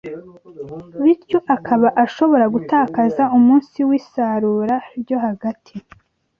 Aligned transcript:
bityo 1.03 1.37
akaba 1.55 1.87
ashobora 2.03 2.45
gutakaza 2.55 3.23
umunsi 3.37 3.77
W'isarura 3.87 4.75
ryo 5.01 5.17
hagati 5.25 5.73